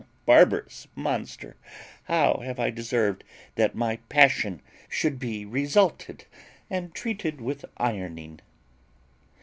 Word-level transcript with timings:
Barbarous 0.25 0.87
monster! 0.95 1.57
how 2.05 2.37
have 2.43 2.59
I 2.59 2.71
deserved 2.71 3.23
that 3.53 3.75
my 3.75 3.97
passion 4.09 4.63
should 4.89 5.19
be 5.19 5.45
resulted 5.45 6.25
and 6.71 6.91
treated 6.95 7.39
with 7.39 7.65
ironing?" 7.77 8.41